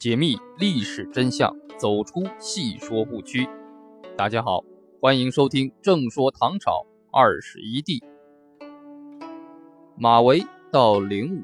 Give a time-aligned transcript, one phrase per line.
[0.00, 3.46] 解密历史真相，走出戏说误区。
[4.16, 4.64] 大家好，
[4.98, 7.98] 欢迎收听《正说唐朝二十一帝》。
[9.98, 11.42] 马嵬到灵武。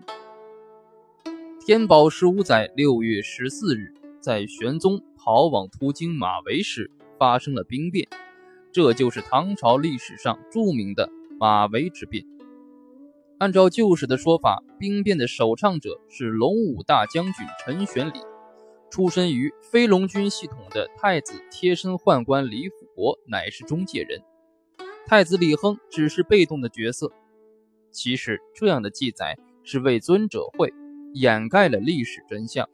[1.61, 3.93] 天宝十五载六月十四日，
[4.23, 8.09] 在玄宗逃往途经马嵬时，发生了兵变，
[8.73, 12.25] 这就是唐朝历史上著名的马嵬之变。
[13.37, 18.13] 按照旧史的说法，兵变的首倡者是龙武大将军陈玄礼，
[18.97, 24.23] 出身于飞龙军系统的太子贴身宦官李辅国乃是中介人，
[25.07, 27.13] 太子李亨只是被动的角色。
[27.91, 30.73] 其实这样的记载是为尊者讳，
[31.13, 32.67] 掩盖了历史真相。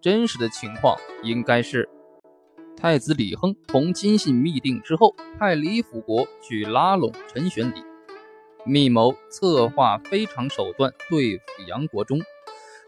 [0.00, 1.86] 真实的情况应该是，
[2.74, 7.82] 太子李亨同金信密定之后，派李辅国去拉拢陈玄礼。
[8.64, 12.18] 密谋策划非常手段对付杨国忠，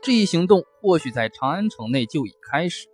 [0.02, 2.88] 这一行动或许在长安城内就已开始。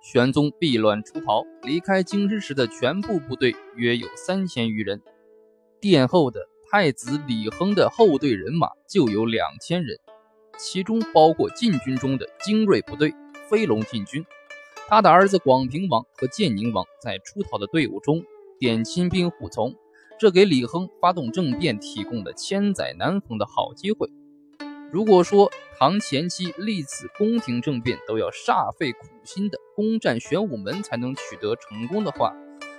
[0.00, 5.02] 玄宗避乱出逃，离开京师时的全部部队约有三千余人，
[5.80, 9.98] 殿后的太子李亨的后队人马就有两千人，
[10.56, 13.12] 其中包括禁军中的精锐部队
[13.48, 14.24] 飞龙禁军。
[14.88, 18.22] 他的儿子广平王和建宁王在出逃的队伍中
[18.60, 19.74] 点亲兵护从。
[20.16, 24.08] 这给李亨发动政变提供了千载难逢的好机会。
[24.92, 32.30] 如果说唐前期历次宫廷政变都要煞费苦心的攻占玄武门才能取得成功的话，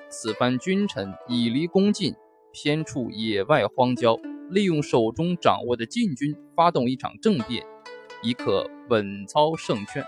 [0.10, 2.14] 此番君臣以离宫近，
[2.52, 4.16] 偏处野外荒郊，
[4.52, 7.66] 利用手中掌握的禁军发动一场政变，
[8.22, 10.06] 已可稳操胜券。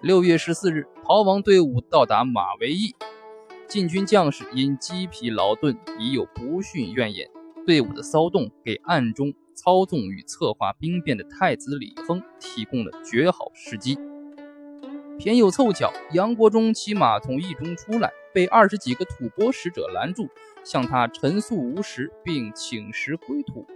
[0.00, 2.94] 六月十四日，逃亡队伍到达马嵬驿。
[3.66, 7.28] 禁军将士因积疲劳顿，已有不逊怨言。
[7.66, 13.98] 队伍的骚动给暗中操纵与策划兵变的太子李亨提供了绝好时机。
[15.18, 20.28] 偏有凑巧，杨国忠骑马从驿中出来，被二十几个吐蕃使者拦住，
[20.62, 23.66] 向他陈诉无实，并请食归土。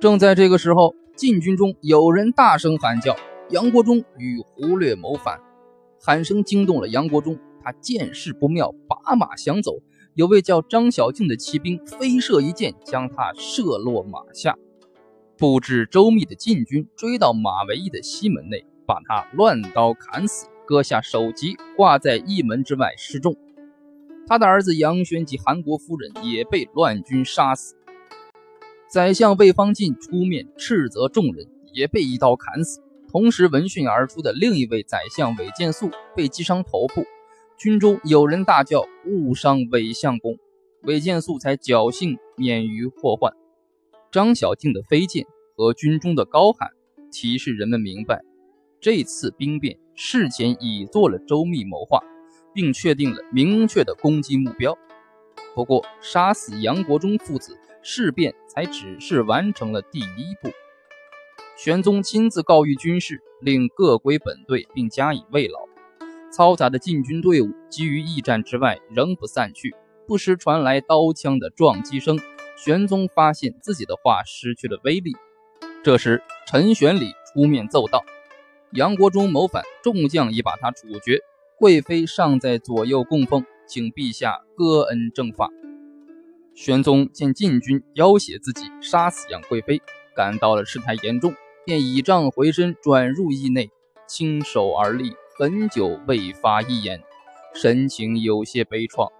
[0.00, 3.16] 正在这个时候，禁军中有人大声喊叫
[3.50, 5.40] ：“杨国忠与胡略谋反！”
[6.00, 7.36] 喊声惊动了杨国忠。
[7.62, 9.72] 他见势不妙，拔马想走。
[10.14, 14.56] 有位叫张小静的骑兵飞射一箭，将他射落马下。
[15.40, 23.34] 布置周密的禁军追到马嵬驿的西门内，把他乱刀砍死，割下首级挂在驿门之外示众。
[24.26, 27.74] 他的儿子杨轩及韩国夫人也被乱军杀死。
[28.86, 32.82] 宰相魏方进出面斥责众人，也被一刀砍死。
[33.10, 37.06] 同时闻讯而出的另一位宰相韦建素被击伤头部。
[37.56, 40.36] 军中有人大叫：“误伤韦相公！”
[40.84, 43.32] 韦建素才侥幸免于祸患。
[44.12, 45.24] 张小静的飞剑
[45.56, 46.68] 和军中的高喊，
[47.12, 48.20] 提示人们明白，
[48.80, 52.00] 这次兵变事前已做了周密谋划，
[52.52, 54.76] 并确定了明确的攻击目标。
[55.54, 60.50] 不过，杀死杨国忠父子，事变才只是完成了第一步。
[61.56, 65.60] 玄宗亲自告谕军士，令各归本队，并加以慰劳。
[66.32, 69.72] 嘈杂的禁军队伍基于驿站之外仍不散去，
[70.04, 72.18] 不时传来刀枪的撞击声。
[72.62, 75.16] 玄宗发现自己的话失去了威力。
[75.82, 78.04] 这时，陈玄礼出面奏道
[78.72, 81.20] ：“杨国忠谋反，众将已把他处决，
[81.58, 85.48] 贵妃尚在左右供奉，请陛下割恩正法。”
[86.54, 89.80] 玄宗见禁军要挟自己杀死杨贵妃，
[90.14, 91.32] 感到了事态严重，
[91.64, 93.70] 便倚杖回身转入驿内，
[94.06, 95.14] 轻手而立。
[95.38, 97.02] 很久未发一言，
[97.54, 99.10] 神情有些悲怆。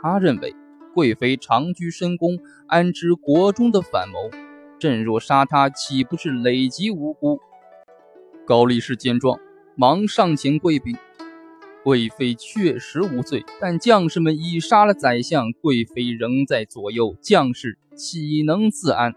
[0.00, 0.54] 他认为
[0.94, 2.38] 贵妃长居深宫，
[2.68, 4.30] 安知国中的反谋？
[4.78, 7.40] 朕若杀她，岂不是累及无辜？
[8.46, 9.38] 高力士见状，
[9.76, 10.96] 忙上前跪禀
[11.82, 19.14] ：“贵妃确实无罪，但将士们已杀了宰相，贵妃仍在左右，将士岂能自安？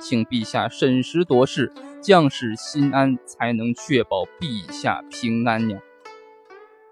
[0.00, 5.78] 请陛下审时度势。”将士心安，才能确保陛下平安呀。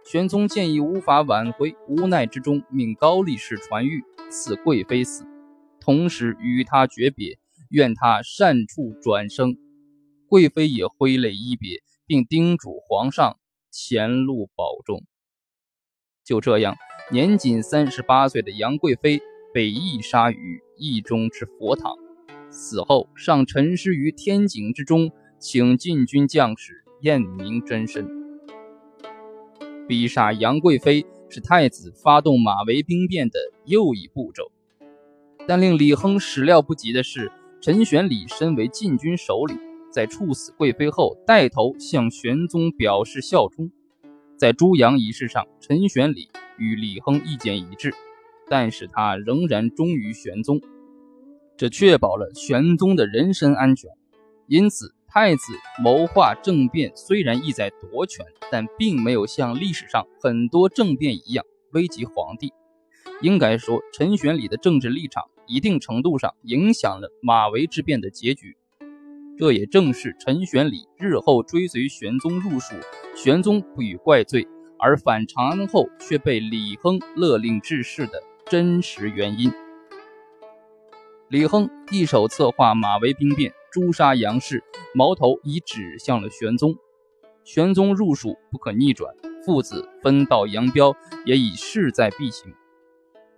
[0.05, 5.25] 玄宗见已无法挽回，无奈之中命高力士传谕，赐贵妃死，
[5.81, 7.39] 同时与他诀别，
[7.71, 9.57] 愿他善处转生。
[10.29, 13.39] 贵妃也挥泪一别，并叮嘱皇上
[13.71, 15.03] 前路保重。
[16.25, 16.77] 就这样，
[17.11, 19.21] 年仅三十八岁的杨贵妃
[19.55, 21.97] 被缢杀于驿中之佛堂。
[22.51, 28.28] 死后尚沉尸于天井之中，请禁军将士验明真身。
[29.89, 34.53] 逼杀杨贵妃是太子发动马嵬兵变的又一步骤，
[35.47, 37.33] 但令李亨始料不及的是，
[37.63, 39.59] 陈玄礼身为禁军首领，
[39.91, 43.71] 在处死贵妃后，带头向玄宗表示效忠。
[44.37, 47.95] 在朱阳仪式上，陈玄礼与李亨意见一致，
[48.47, 50.61] 但是他仍然忠于玄宗，
[51.57, 53.91] 这确保了玄宗的人身安全。
[54.47, 62.53] 因此，太子谋划政变虽然意在夺权，但并没有像历史上很多政变一样危及皇帝。
[63.23, 68.57] 应该说，陈玄礼的政治立场一定程度上影响了马嵬之变的结局。
[69.39, 72.75] 这也正是陈玄礼日后追随玄宗入蜀，
[73.17, 74.47] 玄宗不予怪罪，
[74.79, 79.51] 而反长安后却被李亨勒令致仕的真实原因。
[81.29, 86.77] 李亨一手策划马嵬兵变，诛杀杨氏，矛头已指向了玄宗。
[87.45, 92.53] 玄宗入蜀不可逆转，父子分道扬镳也已势在必行。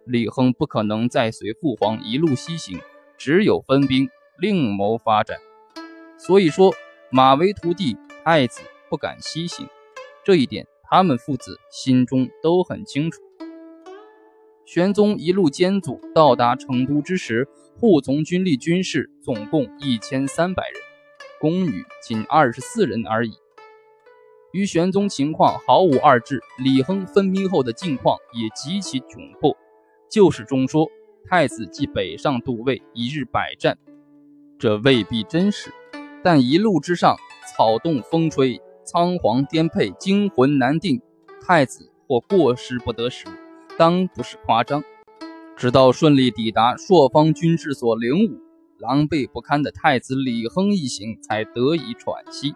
[0.04, 2.80] 李亨不可能再随父皇一路西行，
[3.18, 5.36] 只有分兵另谋发展。
[6.16, 6.72] 所以说，
[7.10, 9.66] 马嵬徒弟太子不敢西行，
[10.24, 13.20] 这一点他们父子心中都很清楚。
[14.64, 17.48] 玄宗一路艰阻到达成都之时，
[17.80, 20.82] 护从军力军士总共一千三百人，
[21.40, 23.32] 宫女仅二十四人而已。
[24.52, 29.56] 与玄宗情况毫无二致，李亨分兵后的境况也极其窘迫。
[30.10, 30.86] 旧史中说，
[31.26, 33.78] 太子即北上都尉，一日百战，
[34.58, 35.70] 这未必真实。
[36.22, 37.16] 但一路之上，
[37.56, 41.00] 草动风吹，仓皇颠沛，惊魂难定，
[41.40, 43.24] 太子或过失不得时，
[43.78, 44.84] 当不是夸张。
[45.60, 48.40] 直到顺利抵达朔方军治所灵武，
[48.78, 52.54] 狼狈不堪的太子李亨一行才得以喘息。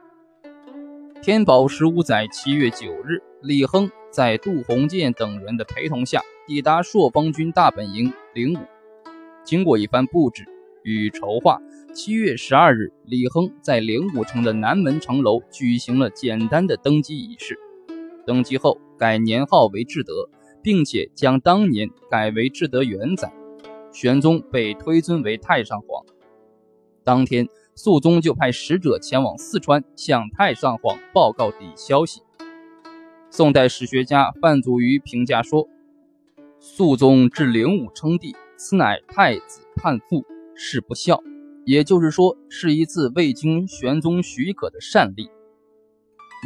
[1.21, 8.65] 天宝十五载七月九日，李亨在杜鸿渐等人的陪同下抵达朔方军大本营灵武，
[9.45, 10.47] 经过一番布置
[10.83, 11.61] 与筹划。
[11.93, 17.59] 七月十二日，李亨在灵武城的南门城楼举行了简单的登基仪式。
[18.25, 20.31] 登基后改年号为至德，
[20.65, 23.33] 并且将当年改为至德元载。
[23.93, 26.05] 玄宗被推尊为太上皇。
[27.05, 32.23] 当天，肃宗就派使者前往四川，向太上皇报告底消息。
[33.31, 35.69] 宋代史学家范祖禹评价说
[36.59, 40.25] ：“肃宗至灵武称帝，此乃太子叛父，
[40.57, 41.23] 是不孝。”
[41.67, 45.31] 也就是说，是一次未经玄宗许可的善立。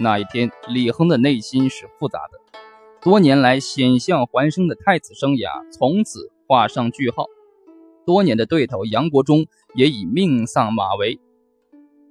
[0.01, 2.59] 那一天，李亨的内心是复杂的。
[3.09, 7.25] 多年来险象环生的太子生涯从此画上句号。
[8.05, 11.19] 多年的对头杨国忠也已命丧马嵬。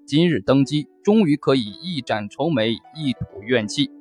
[0.07, 3.91] 今日登基，终于可以一展愁眉，一吐怨气。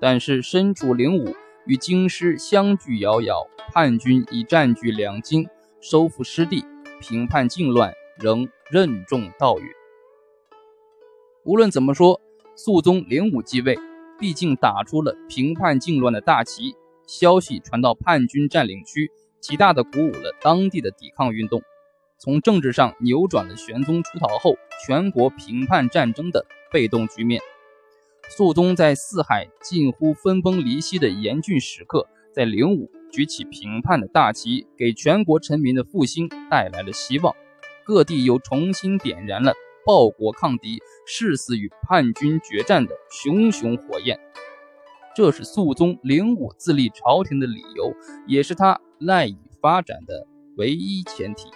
[0.00, 1.34] 但是身处灵武，
[1.66, 5.46] 与京师相距遥遥，叛军已占据两京，
[5.78, 6.64] 收复失地，
[7.02, 7.92] 平叛靖乱。
[8.18, 9.68] 仍任重道远。
[11.44, 12.18] 无论怎么说，
[12.56, 13.78] 肃宗灵武继位，
[14.18, 16.74] 毕竟打出了平叛靖乱的大旗。
[17.06, 19.10] 消息传到叛军占领区，
[19.40, 21.62] 极大的鼓舞了当地的抵抗运动，
[22.18, 27.40] 从政治上扭转了玄宗出逃后全国平叛战争的被动局面。
[28.28, 37.34] 肃宗在四海近乎分崩离析的严峻时刻，在灵武举起平叛的大旗，给全国臣民的复兴带来了希望。
[37.84, 39.54] 各地又重新点燃了
[39.88, 44.20] 报国抗敌、誓死与叛军决战的熊熊火焰。
[45.16, 47.94] 这是肃宗灵武自立朝廷的理由，
[48.26, 50.26] 也是他赖以发展的
[50.58, 51.48] 唯一前提。